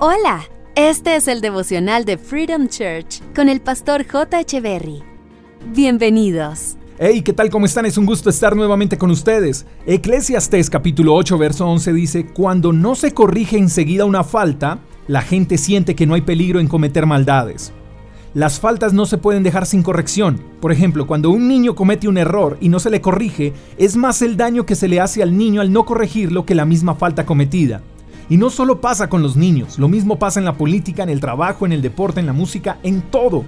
Hola, 0.00 0.44
este 0.76 1.16
es 1.16 1.26
el 1.26 1.40
devocional 1.40 2.04
de 2.04 2.18
Freedom 2.18 2.68
Church 2.68 3.20
con 3.34 3.48
el 3.48 3.60
pastor 3.60 4.06
J. 4.06 4.38
Echeverry. 4.38 5.02
Bienvenidos. 5.74 6.76
Hey, 7.00 7.20
¿qué 7.22 7.32
tal? 7.32 7.50
¿Cómo 7.50 7.66
están? 7.66 7.84
Es 7.84 7.98
un 7.98 8.06
gusto 8.06 8.30
estar 8.30 8.54
nuevamente 8.54 8.96
con 8.96 9.10
ustedes. 9.10 9.66
Eclesiastes 9.86 10.70
capítulo 10.70 11.16
8, 11.16 11.36
verso 11.36 11.66
11 11.66 11.92
dice, 11.94 12.26
Cuando 12.26 12.72
no 12.72 12.94
se 12.94 13.12
corrige 13.12 13.58
enseguida 13.58 14.04
una 14.04 14.22
falta, 14.22 14.78
la 15.08 15.20
gente 15.20 15.58
siente 15.58 15.96
que 15.96 16.06
no 16.06 16.14
hay 16.14 16.20
peligro 16.20 16.60
en 16.60 16.68
cometer 16.68 17.04
maldades. 17.04 17.72
Las 18.34 18.60
faltas 18.60 18.92
no 18.92 19.04
se 19.04 19.18
pueden 19.18 19.42
dejar 19.42 19.66
sin 19.66 19.82
corrección. 19.82 20.40
Por 20.60 20.70
ejemplo, 20.70 21.08
cuando 21.08 21.30
un 21.30 21.48
niño 21.48 21.74
comete 21.74 22.06
un 22.06 22.18
error 22.18 22.56
y 22.60 22.68
no 22.68 22.78
se 22.78 22.90
le 22.90 23.00
corrige, 23.00 23.52
es 23.78 23.96
más 23.96 24.22
el 24.22 24.36
daño 24.36 24.64
que 24.64 24.76
se 24.76 24.86
le 24.86 25.00
hace 25.00 25.24
al 25.24 25.36
niño 25.36 25.60
al 25.60 25.72
no 25.72 25.84
corregirlo 25.84 26.46
que 26.46 26.54
la 26.54 26.66
misma 26.66 26.94
falta 26.94 27.26
cometida. 27.26 27.82
Y 28.30 28.36
no 28.36 28.50
solo 28.50 28.80
pasa 28.80 29.08
con 29.08 29.22
los 29.22 29.36
niños, 29.36 29.78
lo 29.78 29.88
mismo 29.88 30.18
pasa 30.18 30.38
en 30.38 30.44
la 30.44 30.58
política, 30.58 31.02
en 31.02 31.08
el 31.08 31.20
trabajo, 31.20 31.64
en 31.64 31.72
el 31.72 31.80
deporte, 31.80 32.20
en 32.20 32.26
la 32.26 32.34
música, 32.34 32.78
en 32.82 33.00
todo. 33.00 33.44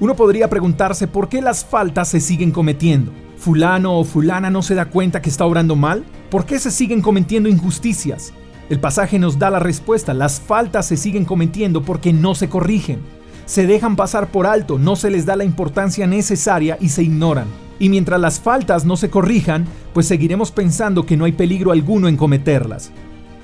Uno 0.00 0.14
podría 0.14 0.50
preguntarse 0.50 1.08
por 1.08 1.28
qué 1.28 1.40
las 1.40 1.64
faltas 1.64 2.08
se 2.08 2.20
siguen 2.20 2.50
cometiendo. 2.50 3.10
¿Fulano 3.38 3.98
o 3.98 4.04
fulana 4.04 4.50
no 4.50 4.62
se 4.62 4.74
da 4.74 4.86
cuenta 4.86 5.22
que 5.22 5.30
está 5.30 5.46
obrando 5.46 5.76
mal? 5.76 6.04
¿Por 6.30 6.44
qué 6.44 6.58
se 6.58 6.70
siguen 6.70 7.00
cometiendo 7.00 7.48
injusticias? 7.48 8.34
El 8.68 8.80
pasaje 8.80 9.18
nos 9.18 9.38
da 9.38 9.48
la 9.48 9.60
respuesta, 9.60 10.12
las 10.12 10.40
faltas 10.40 10.86
se 10.86 10.98
siguen 10.98 11.24
cometiendo 11.24 11.82
porque 11.82 12.12
no 12.12 12.34
se 12.34 12.50
corrigen. 12.50 13.00
Se 13.46 13.66
dejan 13.66 13.96
pasar 13.96 14.30
por 14.30 14.46
alto, 14.46 14.78
no 14.78 14.94
se 14.94 15.08
les 15.08 15.24
da 15.24 15.36
la 15.36 15.44
importancia 15.44 16.06
necesaria 16.06 16.76
y 16.80 16.90
se 16.90 17.02
ignoran. 17.02 17.46
Y 17.78 17.88
mientras 17.88 18.20
las 18.20 18.40
faltas 18.40 18.84
no 18.84 18.98
se 18.98 19.08
corrijan, 19.08 19.64
pues 19.94 20.06
seguiremos 20.06 20.50
pensando 20.50 21.06
que 21.06 21.16
no 21.16 21.24
hay 21.24 21.32
peligro 21.32 21.72
alguno 21.72 22.08
en 22.08 22.18
cometerlas. 22.18 22.92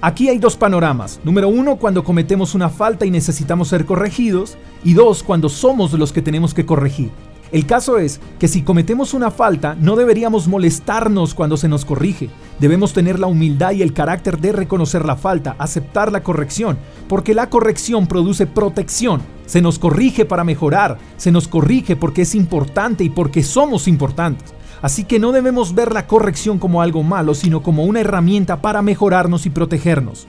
Aquí 0.07 0.29
hay 0.29 0.37
dos 0.37 0.55
panoramas. 0.55 1.19
Número 1.25 1.49
uno, 1.49 1.77
cuando 1.77 2.05
cometemos 2.05 2.55
una 2.55 2.69
falta 2.69 3.07
y 3.07 3.11
necesitamos 3.11 3.69
ser 3.69 3.87
corregidos. 3.87 4.59
Y 4.85 4.93
dos, 4.93 5.23
cuando 5.23 5.49
somos 5.49 5.95
los 5.95 6.13
que 6.13 6.21
tenemos 6.21 6.53
que 6.53 6.67
corregir. 6.67 7.11
El 7.51 7.65
caso 7.65 7.97
es 7.97 8.21
que 8.39 8.47
si 8.47 8.61
cometemos 8.61 9.15
una 9.15 9.31
falta, 9.31 9.75
no 9.81 9.97
deberíamos 9.97 10.47
molestarnos 10.47 11.33
cuando 11.33 11.57
se 11.57 11.69
nos 11.69 11.87
corrige. 11.87 12.29
Debemos 12.61 12.93
tener 12.93 13.19
la 13.19 13.29
humildad 13.29 13.73
y 13.73 13.81
el 13.81 13.95
carácter 13.95 14.39
de 14.41 14.53
reconocer 14.53 15.07
la 15.07 15.17
falta, 15.17 15.57
aceptar 15.59 16.13
la 16.13 16.23
corrección, 16.23 16.77
porque 17.09 17.33
la 17.33 17.49
corrección 17.49 18.07
produce 18.07 18.47
protección. 18.47 19.23
Se 19.47 19.63
nos 19.63 19.79
corrige 19.79 20.27
para 20.27 20.45
mejorar, 20.45 20.99
se 21.17 21.33
nos 21.33 21.49
corrige 21.49 21.97
porque 21.97 22.23
es 22.23 22.35
importante 22.35 23.05
y 23.05 23.09
porque 23.09 23.43
somos 23.43 23.89
importantes. 23.89 24.53
Así 24.83 25.05
que 25.05 25.19
no 25.19 25.33
debemos 25.33 25.75
ver 25.75 25.93
la 25.93 26.07
corrección 26.07 26.59
como 26.59 26.83
algo 26.83 27.03
malo, 27.03 27.35
sino 27.35 27.63
como 27.63 27.85
una 27.85 28.01
herramienta 28.01 28.61
para 28.61 28.83
mejorarnos 28.83 29.47
y 29.47 29.51
protegernos. 29.51 30.27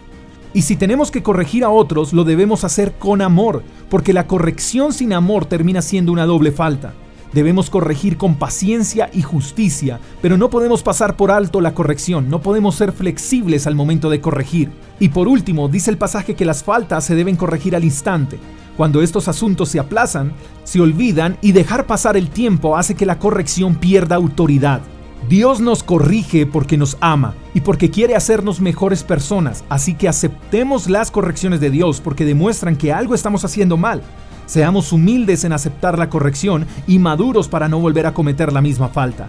Y 0.53 0.61
si 0.61 0.77
tenemos 0.77 1.11
que 1.11 1.21
corregir 1.21 1.65
a 1.65 1.69
otros, 1.69 2.13
lo 2.13 2.23
debemos 2.23 2.63
hacer 2.63 2.93
con 2.93 3.21
amor, 3.21 3.63
porque 3.89 4.13
la 4.13 4.25
corrección 4.25 4.93
sin 4.93 5.11
amor 5.11 5.45
termina 5.45 5.81
siendo 5.81 6.13
una 6.13 6.25
doble 6.25 6.53
falta. 6.53 6.93
Debemos 7.33 7.69
corregir 7.69 8.15
con 8.15 8.35
paciencia 8.35 9.09
y 9.11 9.21
justicia, 9.21 9.99
pero 10.21 10.37
no 10.37 10.49
podemos 10.49 10.81
pasar 10.83 11.17
por 11.17 11.31
alto 11.31 11.59
la 11.59 11.73
corrección, 11.73 12.29
no 12.29 12.41
podemos 12.41 12.75
ser 12.75 12.93
flexibles 12.93 13.67
al 13.67 13.75
momento 13.75 14.09
de 14.09 14.21
corregir. 14.21 14.71
Y 15.01 15.09
por 15.09 15.27
último, 15.27 15.67
dice 15.67 15.91
el 15.91 15.97
pasaje 15.97 16.35
que 16.35 16.45
las 16.45 16.63
faltas 16.63 17.03
se 17.03 17.15
deben 17.15 17.35
corregir 17.35 17.75
al 17.75 17.83
instante. 17.83 18.39
Cuando 18.77 19.01
estos 19.01 19.27
asuntos 19.27 19.69
se 19.69 19.79
aplazan, 19.79 20.33
se 20.63 20.81
olvidan 20.81 21.37
y 21.41 21.53
dejar 21.53 21.85
pasar 21.85 22.17
el 22.17 22.29
tiempo 22.29 22.77
hace 22.77 22.95
que 22.95 23.05
la 23.05 23.19
corrección 23.19 23.75
pierda 23.75 24.15
autoridad. 24.15 24.81
Dios 25.29 25.59
nos 25.59 25.81
corrige 25.81 26.45
porque 26.45 26.77
nos 26.77 26.97
ama 26.99 27.33
y 27.53 27.61
porque 27.61 27.89
quiere 27.89 28.15
hacernos 28.15 28.59
mejores 28.59 29.03
personas, 29.03 29.63
así 29.69 29.95
que 29.95 30.07
aceptemos 30.07 30.87
las 30.87 31.09
correcciones 31.09 31.59
de 31.59 31.71
Dios 31.71 31.99
porque 31.99 32.25
demuestran 32.25 32.75
que 32.75 32.93
algo 32.93 33.15
estamos 33.15 33.43
haciendo 33.43 33.77
mal. 33.77 34.03
Seamos 34.45 34.91
humildes 34.91 35.43
en 35.43 35.53
aceptar 35.53 35.97
la 35.97 36.09
corrección 36.09 36.67
y 36.85 36.99
maduros 36.99 37.47
para 37.47 37.67
no 37.67 37.79
volver 37.79 38.05
a 38.05 38.13
cometer 38.13 38.53
la 38.53 38.61
misma 38.61 38.89
falta. 38.89 39.27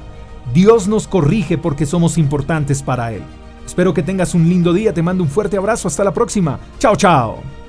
Dios 0.52 0.86
nos 0.86 1.08
corrige 1.08 1.56
porque 1.56 1.86
somos 1.86 2.18
importantes 2.18 2.82
para 2.82 3.12
Él. 3.12 3.22
Espero 3.64 3.94
que 3.94 4.02
tengas 4.02 4.34
un 4.34 4.48
lindo 4.48 4.72
día, 4.72 4.92
te 4.92 5.02
mando 5.02 5.22
un 5.22 5.30
fuerte 5.30 5.56
abrazo, 5.56 5.88
hasta 5.88 6.04
la 6.04 6.12
próxima. 6.12 6.60
Chao, 6.78 6.94
chao. 6.94 7.65